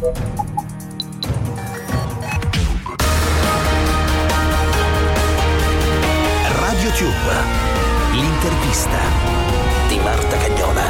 Radio 0.00 0.14
Tube, 6.96 7.34
l'intervista 8.12 8.96
di 9.88 9.98
Marta 9.98 10.38
Cagnola. 10.38 10.82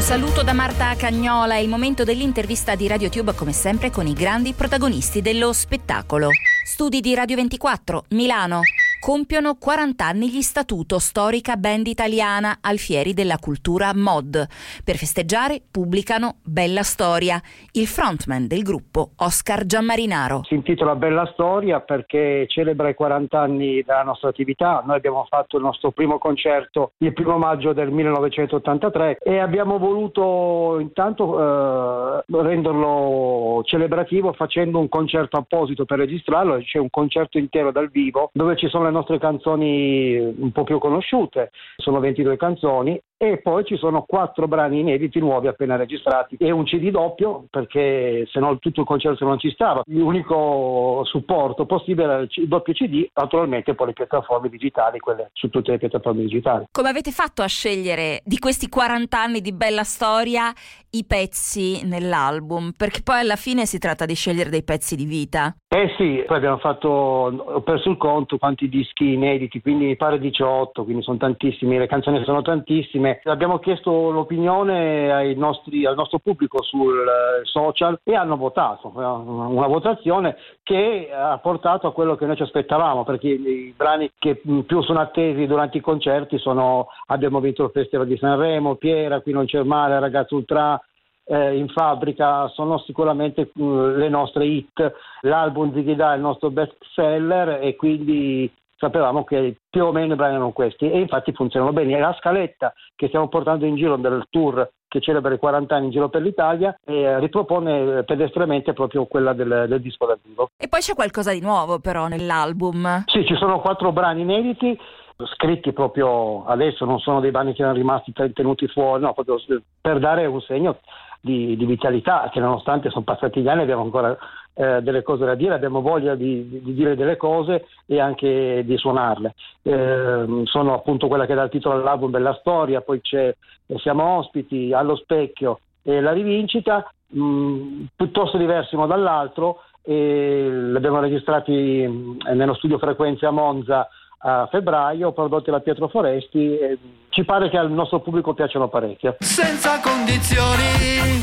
Saluto 0.00 0.42
da 0.42 0.52
Marta 0.52 0.94
Cagnola, 0.96 1.54
è 1.54 1.58
il 1.58 1.70
momento 1.70 2.04
dell'intervista 2.04 2.74
di 2.74 2.86
RadioTube 2.86 3.34
come 3.34 3.52
sempre 3.52 3.90
con 3.90 4.06
i 4.06 4.12
grandi 4.12 4.52
protagonisti 4.52 5.22
dello 5.22 5.54
spettacolo. 5.54 6.28
Studi 6.62 7.00
di 7.00 7.14
Radio 7.14 7.36
24, 7.36 8.04
Milano 8.10 8.60
compiono 9.00 9.56
40 9.56 10.04
anni 10.04 10.28
gli 10.28 10.42
Statuto, 10.42 10.98
storica 10.98 11.56
band 11.56 11.86
italiana, 11.86 12.58
alfieri 12.60 13.14
della 13.14 13.38
cultura 13.38 13.92
mod. 13.94 14.46
Per 14.84 14.96
festeggiare 14.96 15.62
pubblicano 15.70 16.36
Bella 16.44 16.82
Storia. 16.82 17.40
Il 17.72 17.86
frontman 17.86 18.46
del 18.46 18.62
gruppo, 18.62 19.10
Oscar 19.16 19.64
Giammarinaro. 19.64 20.42
Si 20.44 20.54
intitola 20.54 20.96
Bella 20.96 21.28
Storia 21.32 21.80
perché 21.80 22.46
celebra 22.48 22.88
i 22.88 22.94
40 22.94 23.38
anni 23.38 23.82
della 23.82 24.02
nostra 24.02 24.28
attività. 24.28 24.82
Noi 24.84 24.96
abbiamo 24.96 25.26
fatto 25.28 25.56
il 25.56 25.62
nostro 25.62 25.90
primo 25.90 26.18
concerto 26.18 26.92
il 26.98 27.12
primo 27.12 27.38
maggio 27.38 27.72
del 27.72 27.90
1983 27.90 29.18
e 29.22 29.38
abbiamo 29.38 29.78
voluto 29.78 30.78
intanto 30.80 31.38
eh, 31.38 32.24
renderlo 32.28 33.62
celebrativo 33.64 34.32
facendo 34.32 34.78
un 34.78 34.88
concerto 34.88 35.36
apposito 35.36 35.84
per 35.84 35.98
registrarlo. 35.98 36.58
C'è 36.58 36.78
un 36.78 36.90
concerto 36.90 37.38
intero 37.38 37.70
dal 37.70 37.90
vivo 37.90 38.30
dove 38.32 38.56
ci 38.56 38.68
sono 38.68 38.84
le 38.84 38.90
nostre 38.96 39.18
canzoni 39.18 40.16
un 40.16 40.50
po' 40.52 40.64
più 40.64 40.78
conosciute, 40.78 41.50
sono 41.76 42.00
22 42.00 42.36
canzoni 42.36 43.00
e 43.18 43.38
poi 43.38 43.64
ci 43.64 43.76
sono 43.76 44.02
quattro 44.02 44.46
brani 44.46 44.80
inediti 44.80 45.18
nuovi 45.18 45.46
appena 45.46 45.76
registrati 45.76 46.36
e 46.38 46.50
un 46.50 46.64
CD 46.64 46.90
doppio 46.90 47.46
perché 47.50 48.26
se 48.30 48.38
no 48.40 48.58
tutto 48.58 48.80
il 48.80 48.86
concerto 48.86 49.24
non 49.24 49.38
ci 49.38 49.50
stava. 49.50 49.82
L'unico 49.86 51.02
supporto 51.04 51.64
possibile 51.64 52.04
era 52.04 52.20
il 52.20 52.48
doppio 52.48 52.74
CD, 52.74 53.08
naturalmente 53.14 53.74
poi 53.74 53.88
le 53.88 53.92
piattaforme 53.94 54.48
digitali, 54.48 54.98
quelle 54.98 55.30
su 55.32 55.48
tutte 55.48 55.72
le 55.72 55.78
piattaforme 55.78 56.22
digitali. 56.22 56.66
Come 56.70 56.88
avete 56.88 57.10
fatto 57.10 57.42
a 57.42 57.46
scegliere 57.46 58.20
di 58.24 58.38
questi 58.38 58.68
40 58.68 59.18
anni 59.18 59.40
di 59.40 59.52
bella 59.52 59.84
storia 59.84 60.52
i 60.90 61.04
pezzi 61.06 61.86
nell'album? 61.86 62.72
Perché 62.76 63.00
poi 63.02 63.20
alla 63.20 63.36
fine 63.36 63.64
si 63.66 63.78
tratta 63.78 64.04
di 64.04 64.14
scegliere 64.14 64.50
dei 64.50 64.62
pezzi 64.62 64.94
di 64.94 65.04
vita. 65.04 65.54
Eh 65.68 65.94
sì, 65.96 66.22
poi 66.26 66.36
abbiamo 66.36 66.58
fatto, 66.58 66.88
ho 66.88 67.60
perso 67.62 67.90
il 67.90 67.96
conto 67.96 68.38
quanti 68.38 68.68
dischi 68.68 69.12
inediti, 69.12 69.60
quindi 69.60 69.86
mi 69.86 69.96
pare 69.96 70.18
18, 70.18 70.84
quindi 70.84 71.02
sono 71.02 71.16
tantissimi, 71.16 71.78
le 71.78 71.86
canzoni 71.86 72.22
sono 72.24 72.42
tantissime 72.42 73.05
insieme. 73.06 73.20
Abbiamo 73.24 73.58
chiesto 73.58 74.10
l'opinione 74.10 75.34
nostri, 75.34 75.86
al 75.86 75.94
nostro 75.94 76.18
pubblico 76.18 76.62
sul 76.62 76.98
eh, 76.98 77.44
social 77.44 77.98
e 78.02 78.14
hanno 78.14 78.36
votato, 78.36 78.92
una 78.94 79.66
votazione 79.66 80.36
che 80.62 81.10
ha 81.12 81.38
portato 81.38 81.86
a 81.86 81.92
quello 81.92 82.16
che 82.16 82.26
noi 82.26 82.36
ci 82.36 82.42
aspettavamo, 82.42 83.04
perché 83.04 83.28
i 83.28 83.74
brani 83.76 84.10
che 84.18 84.36
più 84.36 84.82
sono 84.82 85.00
attesi 85.00 85.46
durante 85.46 85.78
i 85.78 85.82
concerti 85.82 86.38
sono 86.38 86.88
abbiamo 87.06 87.40
vinto 87.40 87.64
il 87.64 87.70
Festival 87.70 88.06
di 88.06 88.16
Sanremo, 88.16 88.74
Piera, 88.74 89.20
Qui 89.20 89.32
non 89.32 89.46
c'è 89.46 89.62
male, 89.62 90.00
Ragazzo 90.00 90.36
Ultra, 90.36 90.80
eh, 91.28 91.56
in 91.56 91.68
fabbrica 91.68 92.48
sono 92.48 92.78
sicuramente 92.78 93.50
uh, 93.54 93.86
le 93.96 94.08
nostre 94.08 94.44
hit. 94.46 94.92
L'album 95.22 95.72
Zigida 95.72 96.12
è 96.12 96.16
il 96.16 96.22
nostro 96.22 96.50
best 96.50 96.76
seller 96.94 97.60
e 97.62 97.74
quindi 97.74 98.50
sapevamo 98.76 99.24
che 99.24 99.56
più 99.68 99.84
o 99.84 99.92
meno 99.92 100.14
i 100.14 100.16
brani 100.16 100.34
erano 100.34 100.52
questi 100.52 100.90
e 100.90 100.98
infatti 100.98 101.32
funzionano 101.32 101.72
bene. 101.72 101.96
E 101.96 102.00
la 102.00 102.16
scaletta 102.18 102.72
che 102.94 103.08
stiamo 103.08 103.28
portando 103.28 103.64
in 103.64 103.76
giro 103.76 103.96
del 103.96 104.26
tour 104.30 104.68
che 104.88 105.00
celebra 105.00 105.34
i 105.34 105.38
40 105.38 105.74
anni 105.74 105.86
in 105.86 105.90
giro 105.90 106.08
per 106.08 106.22
l'Italia 106.22 106.78
e 106.84 107.18
ripropone 107.18 108.04
pedestramente 108.04 108.72
proprio 108.72 109.06
quella 109.06 109.32
del, 109.32 109.66
del 109.68 109.80
disco 109.80 110.06
dal 110.06 110.18
vivo. 110.22 110.48
E 110.56 110.68
poi 110.68 110.80
c'è 110.80 110.94
qualcosa 110.94 111.32
di 111.32 111.40
nuovo 111.40 111.80
però 111.80 112.06
nell'album. 112.06 113.04
Sì, 113.06 113.24
ci 113.26 113.34
sono 113.34 113.60
quattro 113.60 113.92
brani 113.92 114.22
inediti 114.22 114.78
scritti 115.24 115.72
proprio 115.72 116.44
adesso, 116.44 116.84
non 116.84 116.98
sono 116.98 117.20
dei 117.20 117.30
brani 117.30 117.54
che 117.54 117.62
erano 117.62 117.76
rimasti 117.76 118.12
tenuti 118.34 118.68
fuori, 118.68 119.02
no, 119.02 119.14
proprio 119.14 119.38
per 119.80 119.98
dare 119.98 120.26
un 120.26 120.40
segno 120.42 120.78
di, 121.20 121.56
di 121.56 121.64
vitalità, 121.64 122.28
che 122.30 122.40
nonostante 122.40 122.90
sono 122.90 123.04
passati 123.04 123.40
gli 123.40 123.48
anni 123.48 123.62
abbiamo 123.62 123.82
ancora 123.82 124.16
eh, 124.58 124.80
delle 124.80 125.02
cose 125.02 125.26
da 125.26 125.34
dire, 125.34 125.54
abbiamo 125.54 125.82
voglia 125.82 126.14
di, 126.14 126.60
di, 126.62 126.72
dire 126.72 126.96
delle 126.96 127.16
cose 127.16 127.66
e 127.84 128.00
anche 128.00 128.62
di 128.64 128.76
suonarle. 128.78 129.34
Eh, 129.62 130.42
sono 130.44 130.74
appunto 130.74 131.08
quella 131.08 131.26
che 131.26 131.34
dà 131.34 131.42
il 131.42 131.50
titolo 131.50 131.74
all'album 131.74 132.10
Bella 132.10 132.36
Storia, 132.40 132.80
poi 132.80 133.00
c'è 133.02 133.34
eh, 133.66 133.78
Siamo 133.78 134.16
ospiti, 134.16 134.72
Allo 134.72 134.96
specchio 134.96 135.60
e 135.82 136.00
La 136.00 136.12
rivincita, 136.12 136.90
mh, 137.08 137.20
mm, 137.20 137.84
piuttosto 137.94 138.38
diversi 138.38 138.74
uno 138.74 138.86
dall'altro, 138.86 139.60
e 139.82 140.48
li 140.50 140.76
abbiamo 140.76 141.00
registrati 141.00 141.86
mm, 141.86 142.18
nello 142.32 142.54
studio 142.54 142.78
Frequenze 142.78 143.26
a 143.26 143.30
Monza 143.30 143.86
a 144.18 144.48
febbraio, 144.50 145.12
prodotti 145.12 145.50
da 145.50 145.60
Pietro 145.60 145.88
Foresti. 145.88 146.56
E 146.56 146.78
ci 147.10 147.24
pare 147.24 147.50
che 147.50 147.58
al 147.58 147.70
nostro 147.70 148.00
pubblico 148.00 148.32
piacciono 148.34 148.68
parecchio. 148.68 149.16
Senza 149.20 149.80
condizioni, 149.80 151.20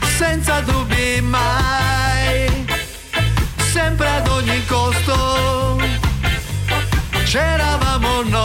senza 0.00 0.60
dubbi 0.62 0.83
mai, 1.20 2.66
sempre 3.72 4.08
ad 4.08 4.28
ogni 4.28 4.64
costo, 4.66 5.80
c'eravamo 7.24 8.22
noi, 8.22 8.43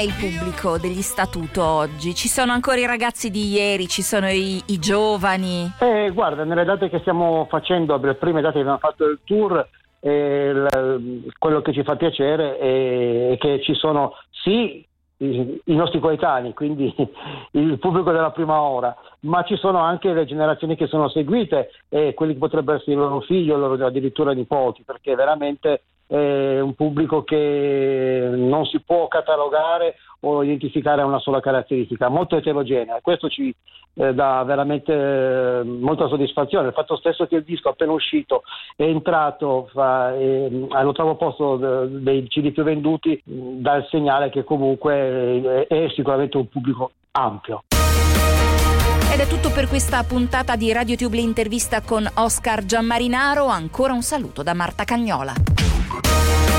è 0.00 0.02
il 0.02 0.14
pubblico 0.18 0.78
degli 0.78 1.02
Statuto 1.02 1.62
oggi? 1.62 2.14
Ci 2.14 2.26
sono 2.26 2.52
ancora 2.52 2.78
i 2.78 2.86
ragazzi 2.86 3.28
di 3.30 3.50
ieri, 3.50 3.86
ci 3.86 4.00
sono 4.00 4.30
i, 4.30 4.62
i 4.68 4.78
giovani? 4.78 5.70
Eh, 5.78 6.10
guarda, 6.14 6.42
nelle 6.44 6.64
date 6.64 6.88
che 6.88 7.00
stiamo 7.00 7.46
facendo, 7.50 7.98
le 7.98 8.14
prime 8.14 8.40
date 8.40 8.54
che 8.54 8.60
abbiamo 8.60 8.78
fatto 8.78 9.04
il 9.04 9.18
tour, 9.24 9.68
eh, 10.00 10.54
l- 10.54 11.30
quello 11.38 11.60
che 11.60 11.74
ci 11.74 11.82
fa 11.82 11.96
piacere 11.96 12.56
è 12.56 13.36
che 13.38 13.60
ci 13.60 13.74
sono 13.74 14.14
sì 14.30 14.82
i, 15.18 15.60
i 15.64 15.74
nostri 15.74 16.00
coetanei, 16.00 16.54
quindi 16.54 16.94
il 17.52 17.78
pubblico 17.78 18.10
della 18.10 18.30
prima 18.30 18.58
ora, 18.58 18.96
ma 19.20 19.42
ci 19.42 19.56
sono 19.56 19.80
anche 19.80 20.14
le 20.14 20.24
generazioni 20.24 20.76
che 20.76 20.86
sono 20.86 21.10
seguite 21.10 21.72
e 21.90 22.14
quelli 22.14 22.32
che 22.32 22.38
potrebbero 22.38 22.78
essere 22.78 22.92
i 22.92 22.96
loro 22.96 23.20
figli 23.20 23.50
o 23.50 23.58
loro 23.58 23.84
addirittura 23.84 24.32
nipoti, 24.32 24.82
perché 24.82 25.14
veramente 25.14 25.82
è 26.10 26.58
un 26.60 26.74
pubblico 26.74 27.22
che 27.22 28.30
non 28.32 28.64
si 28.66 28.80
può 28.80 29.06
catalogare 29.06 29.94
o 30.20 30.42
identificare 30.42 31.02
a 31.02 31.06
una 31.06 31.20
sola 31.20 31.40
caratteristica, 31.40 32.08
molto 32.08 32.36
eterogenea 32.36 32.98
questo 33.00 33.28
ci 33.28 33.54
eh, 33.94 34.12
dà 34.12 34.42
veramente 34.44 34.92
eh, 34.92 35.62
molta 35.62 36.08
soddisfazione. 36.08 36.68
Il 36.68 36.74
fatto 36.74 36.96
stesso 36.96 37.26
che 37.26 37.36
il 37.36 37.44
disco 37.44 37.68
appena 37.68 37.92
uscito 37.92 38.42
è 38.76 38.82
entrato 38.82 39.68
fa, 39.72 40.14
eh, 40.16 40.66
all'ottavo 40.70 41.14
posto 41.16 41.56
de, 41.56 42.02
dei 42.02 42.26
CD 42.28 42.52
più 42.52 42.64
venduti 42.64 43.20
dà 43.24 43.76
il 43.76 43.86
segnale 43.88 44.30
che 44.30 44.44
comunque 44.44 45.66
è, 45.66 45.66
è 45.68 45.88
sicuramente 45.94 46.36
un 46.36 46.48
pubblico 46.48 46.90
ampio. 47.12 47.62
Ed 49.12 49.18
è 49.18 49.26
tutto 49.26 49.50
per 49.50 49.66
questa 49.68 50.02
puntata 50.04 50.54
di 50.54 50.72
RadioTube 50.72 51.16
l'intervista 51.16 51.82
con 51.82 52.08
Oscar 52.14 52.64
Giammarinaro. 52.64 53.46
Ancora 53.46 53.92
un 53.92 54.02
saluto 54.02 54.42
da 54.42 54.54
Marta 54.54 54.84
Cagnola. 54.84 55.69
Thank 56.02 56.44
you. 56.44 56.49